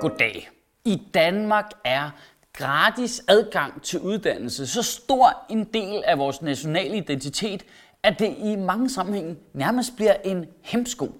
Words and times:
Goddag. 0.00 0.50
I 0.84 1.02
Danmark 1.14 1.72
er 1.84 2.10
gratis 2.52 3.22
adgang 3.28 3.82
til 3.82 4.00
uddannelse 4.00 4.66
så 4.66 4.82
stor 4.82 5.46
en 5.48 5.64
del 5.64 6.02
af 6.04 6.18
vores 6.18 6.42
nationale 6.42 6.96
identitet, 6.96 7.64
at 8.02 8.18
det 8.18 8.36
i 8.38 8.56
mange 8.56 8.90
sammenhænge 8.90 9.36
nærmest 9.52 9.96
bliver 9.96 10.14
en 10.24 10.46
hemsko. 10.62 11.12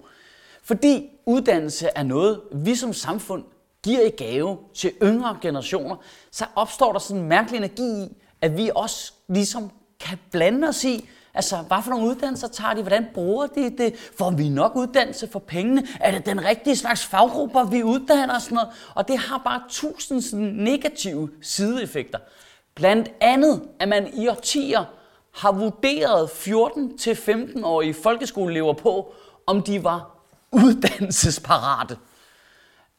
Fordi 0.63 1.11
uddannelse 1.27 1.89
er 1.95 2.03
noget, 2.03 2.41
vi 2.53 2.75
som 2.75 2.93
samfund 2.93 3.45
giver 3.85 4.01
i 4.01 4.11
gave 4.11 4.59
til 4.75 4.93
yngre 5.03 5.39
generationer, 5.43 5.97
så 6.31 6.45
opstår 6.55 6.93
der 6.93 6.99
sådan 6.99 7.23
en 7.23 7.29
mærkelig 7.29 7.59
energi 7.59 8.03
i, 8.03 8.17
at 8.41 8.57
vi 8.57 8.71
også 8.75 9.13
ligesom 9.29 9.71
kan 10.01 10.19
blande 10.31 10.69
os 10.69 10.85
i, 10.85 11.09
Altså, 11.35 11.57
hvad 11.57 11.79
for 11.83 11.91
nogle 11.91 12.07
uddannelser 12.07 12.49
tager 12.49 12.75
de? 12.75 12.83
Hvordan 12.83 13.07
bruger 13.15 13.47
de 13.47 13.71
det? 13.79 13.95
Får 14.19 14.31
vi 14.31 14.49
nok 14.49 14.77
uddannelse 14.77 15.29
for 15.29 15.39
pengene? 15.39 15.87
Er 16.01 16.11
det 16.11 16.27
den 16.27 16.45
rigtige 16.45 16.77
slags 16.77 17.07
faggrupper, 17.07 17.65
vi 17.65 17.83
uddanner 17.83 18.35
og 18.35 18.43
sådan 18.43 18.55
noget? 18.55 18.71
Og 18.95 19.09
det 19.09 19.19
har 19.19 19.39
bare 19.45 19.63
tusind 19.69 20.23
sådan 20.23 20.45
negative 20.45 21.31
sideeffekter. 21.43 22.19
Blandt 22.75 23.11
andet, 23.21 23.63
at 23.81 23.89
man 23.89 24.15
i 24.15 24.29
årtier 24.29 24.85
har 25.35 25.53
vurderet 25.53 26.29
14-15-årige 26.29 27.95
folkeskoleelever 27.95 28.73
på, 28.73 29.15
om 29.47 29.63
de 29.63 29.85
var 29.85 30.17
uddannelsesparate. 30.53 31.97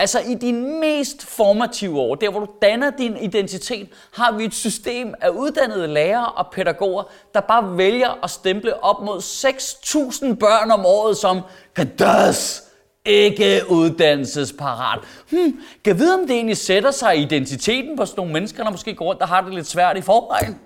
Altså 0.02 0.20
i 0.20 0.36
dine 0.36 0.80
mest 0.80 1.26
formative 1.26 2.00
år, 2.00 2.16
der 2.16 2.30
hvor 2.30 2.40
du 2.40 2.48
danner 2.62 2.92
din 2.98 3.18
identitet, 3.18 3.90
har 4.14 4.32
vi 4.32 4.46
et 4.46 4.54
system 4.54 5.14
af 5.22 5.30
uddannede 5.30 5.88
lærere 5.88 6.26
og 6.26 6.48
pædagoger, 6.52 7.04
der 7.34 7.40
bare 7.42 7.78
vælger 7.78 8.24
at 8.24 8.30
stemple 8.30 8.84
op 8.84 9.02
mod 9.02 9.20
6.000 9.20 10.36
børn 10.36 10.72
om 10.72 10.86
året 10.86 11.18
som 11.18 11.42
kadas 11.76 12.64
ikke 13.06 13.62
uddannelsesparat. 13.70 15.00
Hmm, 15.30 15.60
kan 15.86 16.00
vide, 16.00 16.14
om 16.14 16.28
det 16.28 16.32
egentlig 16.32 16.58
sætter 16.58 16.92
sig 16.92 17.18
i 17.18 17.22
identiteten 17.22 17.98
på 17.98 18.06
sådan 18.06 18.20
nogle 18.20 18.34
mennesker, 18.34 18.64
der 18.64 18.72
måske 18.72 18.94
går 18.94 19.06
rundt 19.06 19.22
og 19.22 19.28
har 19.28 19.42
det 19.42 19.54
lidt 19.54 19.68
svært 19.68 19.98
i 19.98 20.02
forvejen? 20.02 20.60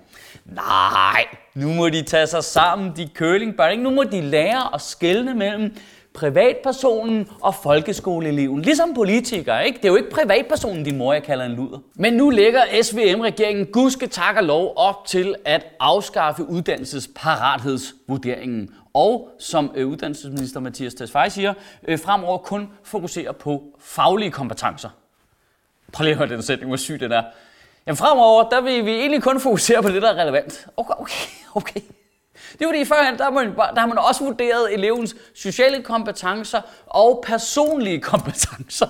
Nej, 0.44 1.26
nu 1.54 1.72
må 1.72 1.88
de 1.88 2.02
tage 2.02 2.26
sig 2.26 2.44
sammen, 2.44 2.92
de 2.96 3.10
curlingbørn. 3.14 3.78
Nu 3.78 3.90
må 3.90 4.02
de 4.02 4.20
lære 4.20 4.74
at 4.74 4.80
skelne 4.80 5.34
mellem 5.34 5.76
privatpersonen 6.16 7.28
og 7.40 7.54
folkeskoleeleven. 7.54 8.62
Ligesom 8.62 8.94
politikere, 8.94 9.66
ikke? 9.66 9.76
Det 9.76 9.84
er 9.84 9.88
jo 9.88 9.96
ikke 9.96 10.10
privatpersonen, 10.10 10.84
din 10.84 10.96
mor, 10.96 11.12
jeg 11.12 11.22
kalder 11.22 11.44
en 11.44 11.52
luder. 11.52 11.78
Men 11.94 12.12
nu 12.12 12.30
lægger 12.30 12.60
SVM-regeringen 12.82 13.66
gudske 13.66 14.06
tak 14.06 14.36
og 14.36 14.44
lov 14.44 14.72
op 14.76 15.06
til 15.06 15.34
at 15.44 15.66
afskaffe 15.80 16.44
uddannelsesparathedsvurderingen. 16.44 18.70
Og 18.94 19.30
som 19.38 19.72
øh, 19.74 19.88
uddannelsesminister 19.88 20.60
Mathias 20.60 20.94
Tesfaye 20.94 21.30
siger, 21.30 21.54
øh, 21.88 21.98
fremover 21.98 22.38
kun 22.38 22.68
fokusere 22.84 23.34
på 23.34 23.62
faglige 23.80 24.30
kompetencer. 24.30 24.88
Prøv 25.92 26.02
lige 26.02 26.12
at 26.12 26.18
høre 26.18 26.28
den 26.28 26.42
sætning, 26.42 26.70
hvor 26.70 26.76
syg 26.76 27.00
den 27.00 27.12
er. 27.12 27.22
Jamen 27.86 27.96
fremover, 27.96 28.48
der 28.48 28.60
vil 28.60 28.84
vi 28.84 28.90
egentlig 28.90 29.22
kun 29.22 29.40
fokusere 29.40 29.82
på 29.82 29.88
det, 29.88 30.02
der 30.02 30.12
er 30.12 30.22
relevant. 30.22 30.66
Okay, 30.76 30.94
okay, 30.98 31.28
okay. 31.54 31.80
Det 32.52 32.62
er 32.62 32.68
fordi 32.68 32.84
førhen, 32.84 33.18
der 33.18 33.24
har, 33.24 33.30
man, 33.30 33.46
der 33.56 33.80
har 33.80 33.86
man 33.86 33.98
også 33.98 34.24
vurderet 34.24 34.74
elevens 34.74 35.16
sociale 35.34 35.82
kompetencer 35.82 36.60
og 36.86 37.24
personlige 37.26 38.00
kompetencer. 38.00 38.86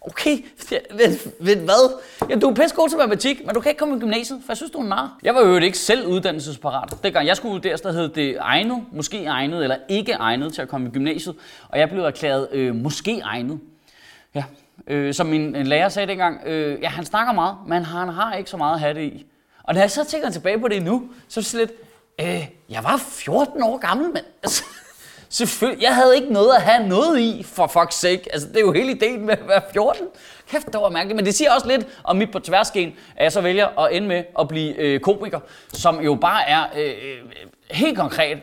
Okay, 0.00 0.44
ved, 0.90 1.18
ved 1.40 1.56
hvad? 1.56 2.00
Ja, 2.30 2.34
du 2.34 2.50
er 2.50 2.54
pisse 2.54 2.76
god 2.76 2.88
til 2.88 2.98
matematik, 2.98 3.46
men 3.46 3.54
du 3.54 3.60
kan 3.60 3.70
ikke 3.70 3.78
komme 3.78 3.96
i 3.96 4.00
gymnasiet, 4.00 4.42
for 4.46 4.52
jeg 4.52 4.56
synes, 4.56 4.72
du 4.72 4.78
er 4.78 4.84
nar. 4.84 5.18
Jeg 5.22 5.34
var 5.34 5.40
jo 5.40 5.56
ikke 5.56 5.78
selv 5.78 6.06
uddannelsesparat. 6.06 7.12
gang 7.12 7.26
jeg 7.26 7.36
skulle 7.36 7.52
vurderes, 7.52 7.80
der 7.80 7.92
hed 7.92 8.08
det 8.08 8.36
egnet, 8.40 8.84
måske 8.92 9.24
egnet 9.24 9.62
eller 9.62 9.76
ikke 9.88 10.12
egnet 10.12 10.54
til 10.54 10.62
at 10.62 10.68
komme 10.68 10.88
i 10.88 10.90
gymnasiet. 10.90 11.36
Og 11.68 11.78
jeg 11.78 11.90
blev 11.90 12.02
erklæret 12.02 12.48
øh, 12.52 12.74
måske 12.74 13.20
egnet. 13.20 13.60
Ja, 14.34 14.44
øh, 14.86 15.14
som 15.14 15.26
min 15.26 15.66
lærer 15.66 15.88
sagde 15.88 16.06
dengang, 16.06 16.40
øh, 16.46 16.82
ja, 16.82 16.88
han 16.88 17.04
snakker 17.04 17.32
meget, 17.32 17.56
men 17.66 17.84
han 17.84 18.08
har 18.08 18.34
ikke 18.34 18.50
så 18.50 18.56
meget 18.56 18.74
at 18.74 18.80
have 18.80 18.94
det 18.94 19.02
i. 19.02 19.26
Og 19.62 19.74
når 19.74 19.80
jeg 19.80 19.90
så 19.90 20.04
tænker 20.04 20.30
tilbage 20.30 20.58
på 20.58 20.68
det 20.68 20.82
nu, 20.82 21.08
så 21.28 21.40
er 21.40 21.42
det 21.42 21.54
lidt, 21.54 21.85
Øh, 22.20 22.46
jeg 22.68 22.84
var 22.84 22.96
14 22.96 23.62
år 23.62 23.78
gammel, 23.78 24.06
men 24.06 24.22
altså, 24.42 24.64
selvfølgelig, 25.28 25.82
jeg 25.82 25.94
havde 25.94 26.16
ikke 26.16 26.32
noget 26.32 26.54
at 26.54 26.62
have 26.62 26.88
noget 26.88 27.20
i, 27.20 27.42
for 27.42 27.66
fuck's 27.66 28.00
sake. 28.00 28.32
Altså, 28.32 28.48
det 28.48 28.56
er 28.56 28.60
jo 28.60 28.72
hele 28.72 28.90
ideen 28.90 29.26
med 29.26 29.34
at 29.34 29.48
være 29.48 29.62
14. 29.72 30.06
Kæft, 30.48 30.66
det 30.66 30.80
var 30.80 30.88
mærkeligt. 30.88 31.16
Men 31.16 31.24
det 31.26 31.34
siger 31.34 31.52
også 31.52 31.66
lidt 31.68 31.86
om 32.04 32.16
mit 32.16 32.32
på 32.32 32.38
tværsken, 32.38 32.94
at 33.16 33.24
jeg 33.24 33.32
så 33.32 33.40
vælger 33.40 33.84
at 33.84 33.96
ende 33.96 34.08
med 34.08 34.24
at 34.38 34.48
blive 34.48 34.74
øh, 34.74 35.00
komiker, 35.00 35.40
som 35.72 36.00
jo 36.00 36.14
bare 36.14 36.48
er 36.48 36.66
øh, 36.76 36.90
øh 36.90 37.30
helt 37.70 37.98
konkret, 37.98 38.38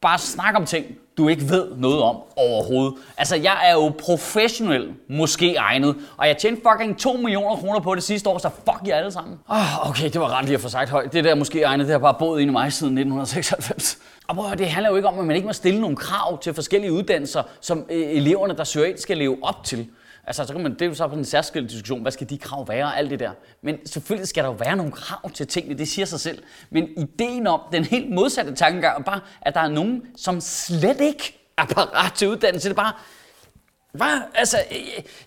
bare 0.00 0.18
snak 0.18 0.54
om 0.56 0.66
ting, 0.66 0.86
du 1.18 1.28
ikke 1.28 1.50
ved 1.50 1.66
noget 1.76 2.02
om 2.02 2.16
overhovedet. 2.36 2.94
Altså, 3.16 3.36
jeg 3.36 3.56
er 3.64 3.72
jo 3.72 3.92
professionel, 3.98 4.88
måske 5.08 5.54
egnet, 5.54 5.96
og 6.16 6.28
jeg 6.28 6.36
tjente 6.36 6.62
fucking 6.70 6.98
2 6.98 7.12
millioner 7.12 7.56
kroner 7.56 7.80
på 7.80 7.94
det 7.94 8.02
sidste 8.02 8.28
år, 8.30 8.38
så 8.38 8.48
fuck 8.48 8.88
jer 8.88 8.96
alle 8.96 9.12
sammen. 9.12 9.38
Oh, 9.48 9.88
okay, 9.88 10.10
det 10.10 10.20
var 10.20 10.38
ret 10.38 10.44
lige 10.44 10.54
at 10.54 10.60
få 10.60 10.68
sagt 10.68 10.90
højt. 10.90 11.12
Det 11.12 11.24
der 11.24 11.34
måske 11.34 11.62
egnet, 11.62 11.86
det 11.86 11.92
har 11.92 11.98
bare 11.98 12.16
boet 12.18 12.40
inde 12.40 12.50
i 12.50 12.52
mig 12.52 12.72
siden 12.72 12.98
1996. 12.98 13.98
Og 14.28 14.36
prøv, 14.36 14.56
det 14.56 14.68
handler 14.68 14.90
jo 14.90 14.96
ikke 14.96 15.08
om, 15.08 15.18
at 15.18 15.24
man 15.24 15.36
ikke 15.36 15.46
må 15.46 15.52
stille 15.52 15.80
nogle 15.80 15.96
krav 15.96 16.38
til 16.42 16.54
forskellige 16.54 16.92
uddannelser, 16.92 17.42
som 17.60 17.84
øh, 17.90 18.16
eleverne, 18.16 18.56
der 18.56 18.64
søger 18.64 18.86
ind, 18.86 18.98
skal 18.98 19.16
leve 19.16 19.36
op 19.42 19.64
til. 19.64 19.86
Altså, 20.28 20.44
så 20.44 20.52
kan 20.52 20.62
man, 20.62 20.72
det 20.72 20.82
er 20.82 20.86
jo 20.86 20.94
så 20.94 21.08
på 21.08 21.14
en 21.14 21.24
særskilt 21.24 21.70
diskussion, 21.70 22.02
hvad 22.02 22.12
skal 22.12 22.30
de 22.30 22.38
krav 22.38 22.68
være 22.68 22.84
og 22.84 22.98
alt 22.98 23.10
det 23.10 23.20
der. 23.20 23.30
Men 23.62 23.86
selvfølgelig 23.86 24.28
skal 24.28 24.44
der 24.44 24.50
jo 24.50 24.56
være 24.58 24.76
nogle 24.76 24.92
krav 24.92 25.30
til 25.30 25.46
tingene, 25.46 25.78
det 25.78 25.88
siger 25.88 26.06
sig 26.06 26.20
selv. 26.20 26.42
Men 26.70 26.88
ideen 26.96 27.46
om, 27.46 27.60
den 27.72 27.84
helt 27.84 28.10
modsatte 28.10 28.54
tankegang, 28.54 29.04
bare, 29.04 29.20
at 29.40 29.54
der 29.54 29.60
er 29.60 29.68
nogen, 29.68 30.02
som 30.16 30.40
slet 30.40 31.00
ikke 31.00 31.40
er 31.58 31.64
parat 31.64 32.12
til 32.12 32.28
uddannelse, 32.28 32.68
det 32.68 32.74
er 32.78 32.82
bare, 32.82 32.92
hvad? 33.92 34.20
Altså, 34.34 34.58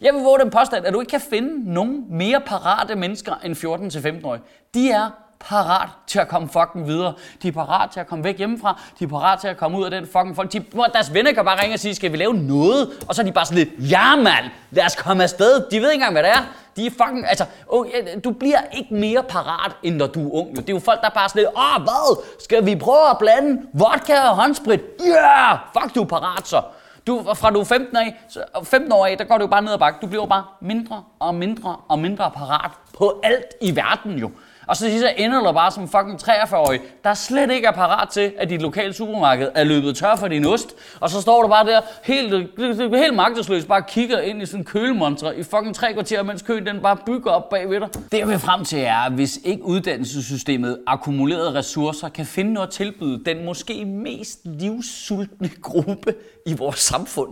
jeg 0.01 0.13
vil 0.13 0.21
våge 0.21 0.39
den 0.39 0.49
påstand, 0.49 0.85
at 0.85 0.93
du 0.93 0.99
ikke 0.99 1.09
kan 1.09 1.21
finde 1.21 1.73
nogen 1.73 2.05
mere 2.09 2.41
parate 2.41 2.95
mennesker 2.95 3.35
end 3.35 3.55
14-15-årige. 3.55 4.43
De 4.73 4.91
er 4.91 5.09
parat 5.45 5.89
til 6.07 6.19
at 6.19 6.27
komme 6.27 6.49
fucking 6.49 6.87
videre. 6.87 7.13
De 7.43 7.47
er 7.47 7.51
parat 7.51 7.89
til 7.89 7.99
at 7.99 8.07
komme 8.07 8.23
væk 8.23 8.37
hjemmefra. 8.37 8.79
De 8.99 9.03
er 9.03 9.07
parat 9.07 9.39
til 9.39 9.47
at 9.47 9.57
komme 9.57 9.77
ud 9.77 9.83
af 9.83 9.91
den 9.91 10.05
fucking 10.05 10.35
folk. 10.35 10.53
De, 10.53 10.63
deres 10.93 11.13
venner 11.13 11.33
kan 11.33 11.45
bare 11.45 11.61
ringe 11.61 11.75
og 11.75 11.79
sige, 11.79 11.95
skal 11.95 12.11
vi 12.11 12.17
lave 12.17 12.33
noget? 12.33 12.89
Og 13.07 13.15
så 13.15 13.21
er 13.21 13.25
de 13.25 13.31
bare 13.31 13.45
sådan 13.45 13.57
lidt, 13.57 13.91
ja 13.91 14.15
mand, 14.15 14.45
lad 14.71 14.85
os 14.85 14.95
komme 14.95 15.23
afsted. 15.23 15.69
De 15.71 15.79
ved 15.79 15.91
ikke 15.91 15.93
engang, 15.93 16.13
hvad 16.13 16.23
det 16.23 16.31
er. 16.31 16.43
De 16.75 16.85
er 16.85 16.89
fucking, 16.89 17.29
altså, 17.29 17.45
okay, 17.69 17.91
du 18.23 18.31
bliver 18.31 18.59
ikke 18.77 18.93
mere 18.93 19.23
parat, 19.23 19.71
end 19.83 19.95
når 19.95 20.07
du 20.07 20.27
er 20.27 20.33
ung. 20.33 20.55
Det 20.55 20.69
er 20.69 20.73
jo 20.73 20.79
folk, 20.79 21.01
der 21.01 21.09
bare 21.09 21.29
sådan 21.29 21.41
lidt, 21.41 21.49
åh, 21.57 21.83
hvad? 21.83 22.23
Skal 22.43 22.65
vi 22.65 22.75
prøve 22.75 23.09
at 23.09 23.17
blande 23.17 23.61
vodka 23.73 24.19
og 24.29 24.35
håndsprit? 24.35 24.81
Ja, 24.99 25.05
yeah! 25.05 25.59
fuck, 25.73 25.95
du 25.95 26.01
er 26.01 26.05
parat 26.05 26.47
så. 26.47 26.61
Du, 27.07 27.23
fra 27.35 27.49
du 27.49 27.59
er 27.59 27.63
15, 27.63 27.97
af, 27.97 28.15
15 28.63 28.91
år 28.91 29.05
af, 29.05 29.17
der 29.17 29.23
går 29.23 29.37
du 29.37 29.43
jo 29.43 29.47
bare 29.47 29.61
ned 29.61 29.73
ad 29.73 29.77
bakke. 29.77 29.99
Du 30.01 30.07
bliver 30.07 30.25
bare 30.25 30.43
mindre 30.61 31.03
og 31.19 31.35
mindre 31.35 31.75
og 31.87 31.99
mindre 31.99 32.31
parat 32.31 32.71
på 32.97 33.19
alt 33.23 33.45
i 33.61 33.75
verden 33.75 34.19
jo. 34.19 34.31
Og 34.67 34.77
så, 34.77 34.99
så 34.99 35.13
ender 35.17 35.39
du 35.39 35.51
bare 35.51 35.71
som 35.71 35.87
fucking 35.89 36.21
43-årig, 36.21 36.81
der 37.03 37.13
slet 37.13 37.51
ikke 37.51 37.67
er 37.67 37.71
parat 37.71 38.09
til, 38.09 38.33
at 38.37 38.49
dit 38.49 38.61
lokale 38.61 38.93
supermarked 38.93 39.49
er 39.55 39.63
løbet 39.63 39.95
tør 39.95 40.15
for 40.15 40.27
din 40.27 40.45
ost. 40.45 40.75
Og 40.99 41.09
så 41.09 41.21
står 41.21 41.41
du 41.41 41.47
bare 41.47 41.65
der 41.65 41.81
helt, 42.03 42.49
helt 42.95 43.13
magtesløs, 43.15 43.65
bare 43.65 43.83
kigger 43.87 44.19
ind 44.19 44.41
i 44.41 44.45
sådan 44.45 44.59
en 44.59 44.65
kølemontre 44.65 45.37
i 45.37 45.43
fucking 45.43 45.75
tre 45.75 45.93
kvarter, 45.93 46.23
mens 46.23 46.41
køen 46.41 46.65
den 46.65 46.81
bare 46.81 46.97
bygger 47.05 47.31
op 47.31 47.49
bagved 47.49 47.79
dig. 47.79 47.89
Det 48.11 48.17
jeg 48.17 48.27
vil 48.27 48.39
frem 48.39 48.65
til 48.65 48.79
er, 48.79 48.97
at 48.97 49.11
hvis 49.11 49.39
ikke 49.43 49.63
uddannelsessystemet 49.63 50.79
akkumulerede 50.87 51.53
ressourcer 51.53 52.09
kan 52.09 52.25
finde 52.25 52.53
noget 52.53 52.67
at 52.67 52.73
tilbyde 52.73 53.23
den 53.25 53.45
måske 53.45 53.85
mest 53.85 54.39
livssultne 54.43 55.49
gruppe 55.61 56.15
i 56.45 56.53
vores 56.53 56.79
samfund, 56.79 57.29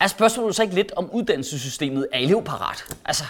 er 0.00 0.06
spørgsmålet 0.06 0.56
så 0.56 0.62
ikke 0.62 0.74
lidt, 0.74 0.92
om 0.96 1.10
uddannelsessystemet 1.10 2.06
er 2.12 2.18
elevparat? 2.18 2.84
Altså, 3.04 3.24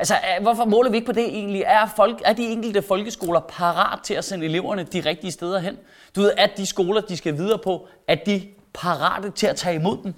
Altså, 0.00 0.14
hvorfor 0.40 0.64
måler 0.64 0.90
vi 0.90 0.96
ikke 0.96 1.06
på 1.06 1.12
det 1.12 1.24
egentlig? 1.24 1.62
Er, 1.62 1.86
folk, 1.96 2.22
er 2.24 2.32
de 2.32 2.42
enkelte 2.42 2.82
folkeskoler 2.82 3.40
parat 3.40 4.00
til 4.02 4.14
at 4.14 4.24
sende 4.24 4.46
eleverne 4.46 4.82
de 4.82 5.00
rigtige 5.00 5.32
steder 5.32 5.58
hen? 5.58 5.76
Du 6.16 6.20
ved, 6.20 6.32
at 6.36 6.50
de 6.56 6.66
skoler, 6.66 7.00
de 7.00 7.16
skal 7.16 7.36
videre 7.36 7.58
på, 7.58 7.88
at 8.06 8.26
de 8.26 8.48
parate 8.74 9.30
til 9.30 9.46
at 9.46 9.56
tage 9.56 9.74
imod 9.74 10.02
dem? 10.02 10.14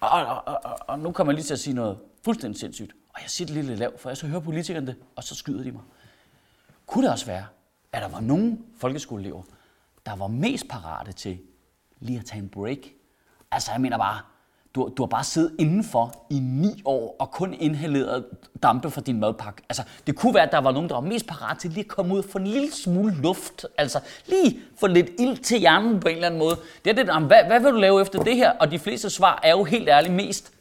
Og, 0.00 0.08
og, 0.10 0.42
og, 0.46 0.60
og, 0.64 0.78
og 0.86 0.98
nu 0.98 1.12
kommer 1.12 1.32
jeg 1.32 1.34
lige 1.34 1.44
til 1.44 1.52
at 1.52 1.60
sige 1.60 1.74
noget 1.74 1.98
fuldstændig 2.24 2.60
sindssygt. 2.60 2.92
Og 3.14 3.20
jeg 3.22 3.30
siger 3.30 3.46
det 3.46 3.64
lidt 3.64 3.78
lavt, 3.78 4.00
for 4.00 4.10
jeg 4.10 4.16
så 4.16 4.26
hører 4.26 4.40
politikerne 4.40 4.86
det, 4.86 4.96
og 5.16 5.24
så 5.24 5.34
skyder 5.34 5.62
de 5.62 5.72
mig. 5.72 5.82
Kunne 6.86 7.04
det 7.04 7.12
også 7.12 7.26
være, 7.26 7.44
at 7.92 8.02
der 8.02 8.08
var 8.08 8.20
nogen 8.20 8.64
folkeskoleelever, 8.78 9.42
der 10.06 10.16
var 10.16 10.26
mest 10.26 10.68
parate 10.68 11.12
til 11.12 11.38
lige 12.00 12.18
at 12.18 12.24
tage 12.24 12.42
en 12.42 12.48
break. 12.48 12.78
Altså, 13.50 13.72
jeg 13.72 13.80
mener 13.80 13.98
bare, 13.98 14.20
du, 14.74 14.90
du 14.96 15.02
har 15.02 15.06
bare 15.06 15.24
siddet 15.24 15.52
indenfor 15.58 16.26
i 16.30 16.38
ni 16.38 16.82
år 16.84 17.16
og 17.18 17.30
kun 17.30 17.54
inhaleret 17.60 18.24
dampe 18.62 18.90
fra 18.90 19.00
din 19.00 19.20
madpakke. 19.20 19.62
Altså, 19.68 19.82
det 20.06 20.16
kunne 20.16 20.34
være, 20.34 20.42
at 20.42 20.52
der 20.52 20.58
var 20.58 20.72
nogen, 20.72 20.88
der 20.88 20.94
var 20.94 21.02
mest 21.02 21.26
parat 21.26 21.58
til 21.58 21.70
lige 21.70 21.84
at 21.84 21.88
komme 21.88 22.14
ud 22.14 22.18
og 22.18 22.24
få 22.24 22.38
en 22.38 22.46
lille 22.46 22.72
smule 22.72 23.14
luft. 23.22 23.66
Altså, 23.78 23.98
lige 24.26 24.58
få 24.80 24.86
lidt 24.86 25.10
ild 25.18 25.36
til 25.36 25.58
hjernen 25.58 26.00
på 26.00 26.08
en 26.08 26.14
eller 26.14 26.26
anden 26.26 26.40
måde. 26.40 26.56
Det 26.84 26.98
er 26.98 27.04
det, 27.04 27.26
hvad, 27.26 27.44
hvad 27.46 27.60
vil 27.60 27.72
du 27.72 27.76
lave 27.76 28.00
efter 28.00 28.22
det 28.22 28.36
her? 28.36 28.50
Og 28.50 28.70
de 28.70 28.78
fleste 28.78 29.10
svar 29.10 29.40
er 29.42 29.50
jo 29.50 29.64
helt 29.64 29.88
ærligt 29.88 30.14
mest, 30.14 30.52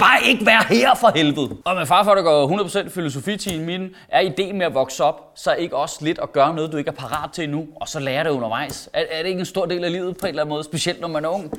Bare 0.00 0.24
ikke 0.26 0.46
være 0.46 0.64
her 0.68 0.94
for 0.94 1.12
helvede. 1.14 1.56
Og 1.64 1.76
med 1.76 1.86
far 1.86 2.04
for, 2.04 2.14
der 2.14 2.22
går 2.22 2.84
100% 2.84 2.88
filosofi 2.88 3.36
til 3.36 3.60
min, 3.60 3.88
er 4.08 4.20
ideen 4.20 4.58
med 4.58 4.66
at 4.66 4.74
vokse 4.74 5.04
op, 5.04 5.32
så 5.34 5.54
ikke 5.54 5.76
også 5.76 6.04
lidt 6.04 6.18
at 6.22 6.32
gøre 6.32 6.54
noget, 6.54 6.72
du 6.72 6.76
ikke 6.76 6.88
er 6.88 6.94
parat 6.94 7.32
til 7.32 7.44
endnu, 7.44 7.66
og 7.80 7.88
så 7.88 8.00
lære 8.00 8.24
det 8.24 8.30
undervejs. 8.30 8.88
Er, 8.92 9.04
er 9.10 9.22
det 9.22 9.28
ikke 9.28 9.38
en 9.38 9.46
stor 9.46 9.66
del 9.66 9.84
af 9.84 9.92
livet 9.92 10.16
på 10.16 10.26
en 10.26 10.28
eller 10.28 10.42
anden 10.42 10.54
måde, 10.54 10.64
specielt 10.64 11.00
når 11.00 11.08
man 11.08 11.24
er 11.24 11.28
ung? 11.28 11.52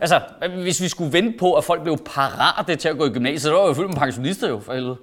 Altså, 0.00 0.20
hvis 0.62 0.80
vi 0.80 0.88
skulle 0.88 1.12
vente 1.12 1.38
på, 1.38 1.54
at 1.54 1.64
folk 1.64 1.82
blev 1.82 1.98
parate 1.98 2.76
til 2.76 2.88
at 2.88 2.98
gå 2.98 3.04
i 3.04 3.10
gymnasiet, 3.10 3.42
så 3.42 3.52
var 3.52 3.66
jo 3.66 3.74
fyldt 3.74 3.88
med 3.88 3.96
pensionister 3.96 4.48
jo, 4.48 4.60
for 4.60 4.72
helvede. 4.72 4.96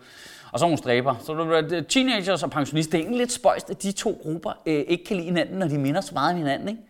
Og 0.51 0.59
så 0.59 0.65
nogle 0.65 0.77
stræber. 0.77 1.15
Så 1.25 1.33
det 1.33 1.49
var 1.49 1.81
teenagers 1.89 2.43
og 2.43 2.51
pensionister. 2.51 2.91
Det 2.91 2.97
er 2.97 3.01
egentlig 3.01 3.19
lidt 3.19 3.31
spøjst, 3.31 3.69
at 3.69 3.83
de 3.83 3.91
to 3.91 4.19
grupper 4.23 4.51
øh, 4.65 4.83
ikke 4.87 5.03
kan 5.03 5.15
lide 5.15 5.25
hinanden, 5.25 5.59
når 5.59 5.67
de 5.67 5.77
minder 5.77 6.01
så 6.01 6.11
meget 6.13 6.31
om 6.31 6.37
hinanden, 6.37 6.69
ikke? 6.69 6.81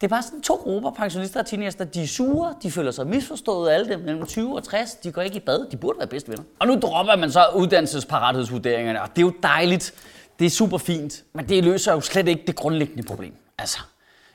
Det 0.00 0.06
er 0.06 0.08
bare 0.08 0.22
sådan 0.22 0.42
to 0.42 0.54
grupper, 0.54 0.90
pensionister 0.90 1.40
og 1.40 1.46
teenager, 1.46 1.84
de 1.84 2.02
er 2.02 2.06
sure, 2.06 2.54
de 2.62 2.70
føler 2.70 2.90
sig 2.90 3.06
misforstået, 3.06 3.70
alle 3.70 3.88
dem 3.88 4.00
mellem 4.00 4.26
20 4.26 4.56
og 4.56 4.64
60, 4.64 4.94
de 4.94 5.12
går 5.12 5.22
ikke 5.22 5.36
i 5.36 5.40
bad, 5.40 5.70
de 5.70 5.76
burde 5.76 5.98
være 5.98 6.06
bedste 6.06 6.30
venner. 6.30 6.44
Og 6.58 6.66
nu 6.66 6.74
dropper 6.74 7.16
man 7.16 7.30
så 7.30 7.46
uddannelsesparathedsvurderingerne, 7.54 9.02
og 9.02 9.08
det 9.08 9.18
er 9.18 9.26
jo 9.26 9.32
dejligt, 9.42 9.94
det 10.38 10.46
er 10.46 10.50
super 10.50 10.78
fint, 10.78 11.24
men 11.32 11.48
det 11.48 11.64
løser 11.64 11.92
jo 11.92 12.00
slet 12.00 12.28
ikke 12.28 12.42
det 12.46 12.56
grundlæggende 12.56 13.02
problem. 13.02 13.34
Altså, 13.58 13.78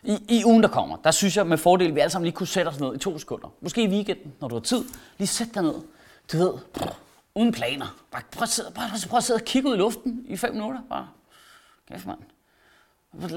i, 0.03 0.17
i 0.29 0.45
ugen, 0.45 0.63
der 0.63 0.69
kommer, 0.69 0.97
der 0.97 1.11
synes 1.11 1.37
jeg 1.37 1.47
med 1.47 1.57
fordel, 1.57 1.87
at 1.87 1.95
vi 1.95 1.99
alle 1.99 2.11
sammen 2.11 2.25
lige 2.25 2.35
kunne 2.35 2.47
sætte 2.47 2.69
os 2.69 2.79
ned 2.79 2.95
i 2.95 2.97
to 2.97 3.19
sekunder. 3.19 3.53
Måske 3.61 3.83
i 3.83 3.87
weekenden, 3.87 4.33
når 4.39 4.47
du 4.47 4.55
har 4.55 4.61
tid. 4.61 4.85
Lige 5.17 5.27
sæt 5.27 5.47
dig 5.53 5.63
ned. 5.63 5.75
Du 6.31 6.37
ved, 6.37 6.53
uden 7.35 7.51
planer. 7.51 7.95
Bare 8.11 8.21
prøv 8.31 8.43
at, 8.43 8.49
sidde, 8.49 8.71
bare, 8.75 8.89
prøv 9.09 9.17
at 9.17 9.23
sidde 9.23 9.37
og 9.37 9.45
kigge 9.45 9.69
ud 9.69 9.75
i 9.75 9.77
luften 9.77 10.25
i 10.27 10.37
fem 10.37 10.53
minutter. 10.53 10.81
Bare, 10.89 11.07
kæft 11.87 12.05
mand. 12.05 12.19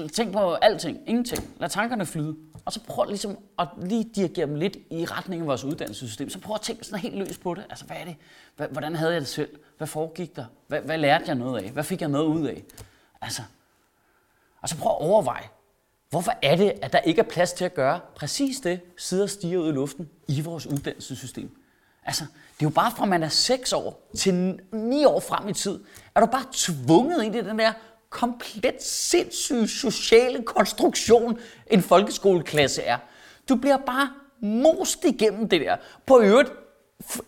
Tænk 0.09 0.33
på 0.33 0.53
alting, 0.53 0.99
ingenting. 1.07 1.53
Lad 1.59 1.69
tankerne 1.69 2.05
flyde. 2.05 2.35
Og 2.65 2.73
så 2.73 2.79
prøv 2.79 3.05
ligesom 3.05 3.37
at 3.59 3.67
lige 3.77 4.03
dirigere 4.15 4.45
dem 4.45 4.55
lidt 4.55 4.77
i 4.91 5.05
retning 5.05 5.41
af 5.41 5.47
vores 5.47 5.63
uddannelsessystem. 5.63 6.29
Så 6.29 6.39
prøv 6.39 6.55
at 6.55 6.61
tænke 6.61 6.85
sådan 6.85 6.99
helt 6.99 7.17
løs 7.17 7.37
på 7.37 7.53
det. 7.53 7.65
Altså, 7.69 7.85
hvad 7.85 7.97
er 7.97 8.05
det? 8.05 8.15
Hvordan 8.71 8.95
havde 8.95 9.11
jeg 9.11 9.21
det 9.21 9.29
selv? 9.29 9.49
Hvad 9.77 9.87
foregik 9.87 10.35
der? 10.35 10.45
Hvad, 10.67 10.81
hvad 10.81 10.97
lærte 10.97 11.23
jeg 11.27 11.35
noget 11.35 11.63
af? 11.63 11.71
Hvad 11.71 11.83
fik 11.83 12.01
jeg 12.01 12.09
noget 12.09 12.25
ud 12.25 12.47
af? 12.47 12.63
Altså, 13.21 13.41
og 14.61 14.69
så 14.69 14.77
prøv 14.77 14.91
at 14.91 15.01
overveje, 15.01 15.43
hvorfor 16.13 16.33
er 16.41 16.55
det, 16.55 16.73
at 16.81 16.93
der 16.93 16.99
ikke 16.99 17.19
er 17.19 17.25
plads 17.25 17.53
til 17.53 17.65
at 17.65 17.73
gøre 17.73 17.99
præcis 18.15 18.59
det, 18.59 18.79
sidder 18.97 19.23
og 19.23 19.29
stiger 19.29 19.59
ud 19.59 19.69
i 19.69 19.71
luften 19.71 20.09
i 20.27 20.41
vores 20.41 20.67
uddannelsessystem? 20.67 21.57
Altså, 22.05 22.23
det 22.23 22.65
er 22.65 22.69
jo 22.69 22.69
bare 22.69 22.91
fra 22.97 23.05
man 23.05 23.23
er 23.23 23.29
6 23.29 23.73
år 23.73 24.09
til 24.17 24.59
9 24.71 25.05
år 25.05 25.19
frem 25.19 25.49
i 25.49 25.53
tid, 25.53 25.79
er 26.15 26.19
du 26.19 26.25
bare 26.25 26.45
tvunget 26.51 27.23
ind 27.23 27.35
i 27.35 27.41
den 27.41 27.59
der 27.59 27.71
komplet 28.09 28.83
sindssyge 28.83 29.67
sociale 29.67 30.43
konstruktion, 30.43 31.39
en 31.67 31.81
folkeskoleklasse 31.81 32.81
er. 32.81 32.97
Du 33.49 33.55
bliver 33.55 33.77
bare 33.77 34.09
most 34.41 35.05
igennem 35.05 35.49
det 35.49 35.61
der. 35.61 35.75
På 36.05 36.19
øvrigt, 36.19 36.51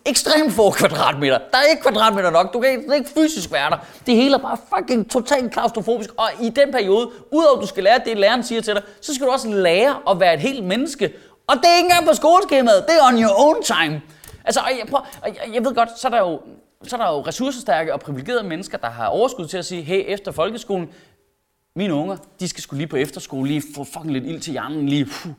ekstremt 0.04 0.52
få 0.52 0.70
kvadratmeter. 0.70 1.38
Der 1.38 1.58
er 1.58 1.62
ikke 1.70 1.82
kvadratmeter 1.82 2.30
nok. 2.30 2.52
Du 2.52 2.60
kan 2.60 2.70
ikke, 2.70 2.96
ikke 2.96 3.10
fysisk 3.10 3.52
være 3.52 3.70
der. 3.70 3.76
Det 4.06 4.16
hele 4.16 4.34
er 4.34 4.38
bare 4.38 4.56
fucking 4.76 5.10
totalt 5.10 5.52
klaustrofobisk. 5.52 6.10
Og 6.16 6.28
i 6.42 6.48
den 6.48 6.72
periode, 6.72 7.10
udover 7.32 7.56
at 7.56 7.62
du 7.62 7.66
skal 7.66 7.84
lære 7.84 8.00
det, 8.04 8.18
læreren 8.18 8.42
siger 8.42 8.60
til 8.60 8.74
dig, 8.74 8.82
så 9.00 9.14
skal 9.14 9.26
du 9.26 9.32
også 9.32 9.48
lære 9.48 9.96
at 10.10 10.20
være 10.20 10.34
et 10.34 10.40
helt 10.40 10.64
menneske. 10.64 11.12
Og 11.46 11.56
det 11.56 11.64
er 11.64 11.76
ikke 11.76 11.86
engang 11.86 12.06
på 12.06 12.14
skoleskemaet. 12.14 12.84
Det 12.88 12.96
er 12.96 13.06
on 13.06 13.22
your 13.22 13.46
own 13.46 13.62
time. 13.62 14.02
Altså, 14.44 14.60
jeg, 14.78 14.86
prøv, 14.90 15.00
jeg, 15.26 15.34
jeg 15.54 15.64
ved 15.64 15.74
godt, 15.74 15.98
så 15.98 16.08
er 16.08 16.10
der 16.10 16.18
jo 16.18 16.40
så 16.82 16.96
er 16.96 17.00
der 17.00 17.12
jo 17.12 17.20
ressourcestærke 17.20 17.92
og 17.92 18.00
privilegerede 18.00 18.42
mennesker, 18.42 18.78
der 18.78 18.90
har 18.90 19.06
overskud 19.06 19.46
til 19.46 19.58
at 19.58 19.64
sige, 19.64 19.82
hey, 19.82 20.04
efter 20.06 20.32
folkeskolen, 20.32 20.88
mine 21.76 21.94
unger, 21.94 22.16
de 22.40 22.48
skal 22.48 22.62
skulle 22.62 22.78
lige 22.78 22.88
på 22.88 22.96
efterskole, 22.96 23.48
lige 23.48 23.62
få 23.76 23.84
fucking 23.84 24.12
lidt 24.12 24.24
ild 24.24 24.40
til 24.40 24.52
hjernen, 24.52 24.88
lige, 24.88 25.04
puh, 25.04 25.32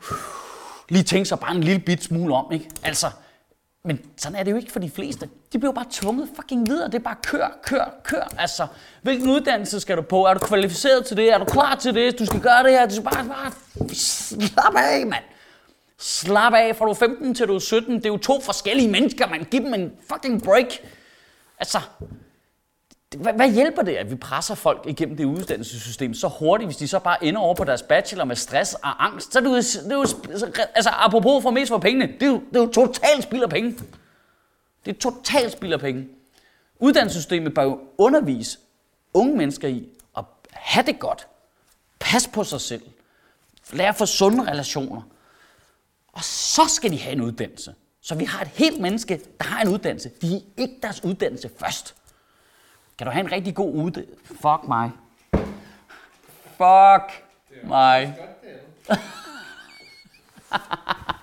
lige 0.88 1.02
tænke 1.02 1.24
sig 1.24 1.40
bare 1.40 1.54
en 1.54 1.64
lille 1.64 1.80
bit 1.80 2.04
smule 2.04 2.34
om, 2.34 2.52
ikke? 2.52 2.70
Altså, 2.82 3.06
men 3.88 4.00
sådan 4.16 4.38
er 4.38 4.42
det 4.42 4.50
jo 4.50 4.56
ikke 4.56 4.72
for 4.72 4.78
de 4.78 4.90
fleste. 4.90 5.28
De 5.52 5.58
bliver 5.58 5.72
bare 5.72 5.86
tvunget 5.90 6.28
fucking 6.36 6.68
videre. 6.68 6.86
Det 6.86 6.94
er 6.94 6.98
bare 6.98 7.16
kør, 7.22 7.58
kør, 7.62 7.94
kør. 8.04 8.28
Altså, 8.38 8.66
hvilken 9.02 9.30
uddannelse 9.30 9.80
skal 9.80 9.96
du 9.96 10.02
på? 10.02 10.24
Er 10.24 10.34
du 10.34 10.40
kvalificeret 10.40 11.06
til 11.06 11.16
det? 11.16 11.32
Er 11.32 11.38
du 11.38 11.44
klar 11.44 11.74
til 11.74 11.94
det? 11.94 12.18
Du 12.18 12.26
skal 12.26 12.40
gøre 12.40 12.62
det 12.62 12.70
her. 12.70 12.86
Du 12.86 12.92
skal 12.94 13.04
bare, 13.04 13.24
bare 13.24 13.52
slap 13.94 14.74
af, 14.76 15.06
mand. 15.06 15.24
Slap 15.98 16.52
af, 16.54 16.76
fra 16.76 16.84
du 16.84 16.90
er 16.90 16.94
15 16.94 17.34
til 17.34 17.48
du 17.48 17.54
er 17.54 17.58
17. 17.58 17.94
Det 17.94 18.06
er 18.06 18.10
jo 18.10 18.16
to 18.16 18.40
forskellige 18.40 18.90
mennesker, 18.90 19.28
man. 19.28 19.44
Giv 19.44 19.60
dem 19.60 19.74
en 19.74 19.92
fucking 20.12 20.42
break. 20.42 20.78
Altså, 21.58 21.78
hvad, 23.16 23.32
hvad 23.32 23.52
hjælper 23.52 23.82
det, 23.82 23.96
at 23.96 24.10
vi 24.10 24.16
presser 24.16 24.54
folk 24.54 24.84
igennem 24.86 25.16
det 25.16 25.24
uddannelsessystem 25.24 26.14
så 26.14 26.28
hurtigt, 26.28 26.68
hvis 26.68 26.76
de 26.76 26.88
så 26.88 26.98
bare 26.98 27.24
ender 27.24 27.40
over 27.40 27.54
på 27.54 27.64
deres 27.64 27.82
bachelor 27.82 28.24
med 28.24 28.36
stress 28.36 28.74
og 28.74 29.04
angst? 29.04 29.32
Så 29.32 29.38
er 29.38 29.42
det 29.42 29.50
jo, 29.50 29.56
det 29.56 29.92
er 29.92 29.96
jo 29.96 30.64
altså, 30.74 30.90
apropos 30.90 31.42
for 31.42 31.50
mest 31.50 31.68
for 31.68 31.78
pengene, 31.78 32.12
det 32.12 32.22
er, 32.22 32.26
jo, 32.26 32.42
det 32.48 32.56
er 32.56 32.60
jo 32.60 32.66
totalt 32.66 33.22
spild 33.22 33.42
af 33.42 33.50
penge. 33.50 33.78
Det 34.84 34.94
er 34.94 34.98
totalt 34.98 35.52
spild 35.52 35.72
af 35.72 35.80
penge. 35.80 36.08
Uddannelsessystemet 36.78 37.54
bør 37.54 37.62
jo 37.62 37.80
undervise 37.98 38.58
unge 39.14 39.36
mennesker 39.36 39.68
i 39.68 39.88
at 40.16 40.24
have 40.50 40.86
det 40.86 40.98
godt, 40.98 41.26
pas 41.98 42.28
på 42.28 42.44
sig 42.44 42.60
selv, 42.60 42.82
lære 43.72 43.94
for 43.94 44.04
sunde 44.04 44.50
relationer, 44.50 45.02
og 46.12 46.24
så 46.24 46.62
skal 46.68 46.90
de 46.90 46.98
have 46.98 47.12
en 47.12 47.20
uddannelse. 47.20 47.74
Så 48.00 48.14
vi 48.14 48.24
har 48.24 48.40
et 48.42 48.48
helt 48.48 48.80
menneske, 48.80 49.20
der 49.40 49.44
har 49.44 49.62
en 49.62 49.68
uddannelse. 49.68 50.10
De 50.22 50.36
er 50.36 50.40
ikke 50.56 50.74
deres 50.82 51.04
uddannelse 51.04 51.50
først. 51.58 51.94
Kan 52.98 53.06
du 53.06 53.12
have 53.12 53.24
en 53.24 53.32
rigtig 53.32 53.54
god 53.54 53.74
uge? 53.74 53.92
Fuck 54.24 54.68
mig. 54.68 54.90
Fuck 56.44 57.24
mig. 57.62 58.14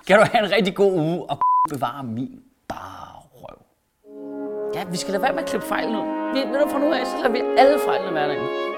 kan 0.06 0.18
du 0.18 0.24
have 0.32 0.44
en 0.44 0.50
rigtig 0.50 0.74
god 0.74 0.92
uge 0.92 1.30
og 1.30 1.38
bevare 1.72 2.04
min 2.04 2.42
bare 2.68 3.20
røv? 3.32 3.58
Ja, 4.74 4.84
vi 4.84 4.96
skal 4.96 5.14
da 5.14 5.18
være 5.18 5.32
med 5.32 5.42
at 5.42 5.48
klippe 5.48 5.66
fejl 5.66 5.92
nu. 5.92 6.02
Vi, 6.34 6.38
ved 6.38 6.60
du 6.60 6.68
fra 6.68 6.78
nu 6.78 6.92
af, 6.92 7.06
så 7.06 7.16
lader 7.16 7.30
vi 7.30 7.40
alle 7.58 7.78
fejlene 7.86 8.14
være 8.14 8.28
derinde. 8.28 8.75